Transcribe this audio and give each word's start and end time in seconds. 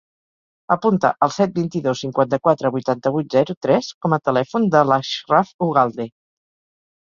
Apunta 0.75 1.11
el 1.27 1.33
set, 1.35 1.53
vint-i-dos, 1.57 2.01
cinquanta-quatre, 2.07 2.73
vuitanta-vuit, 2.77 3.29
zero, 3.37 3.59
tres 3.69 3.93
com 4.07 4.19
a 4.19 4.21
telèfon 4.31 4.69
de 4.79 4.85
l'Achraf 4.91 5.57
Ugalde. 5.71 6.13